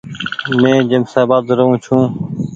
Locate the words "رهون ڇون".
1.57-2.01